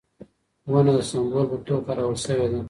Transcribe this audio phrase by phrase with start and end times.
[0.71, 2.59] ونه د سمبول په توګه کارول شوې ده.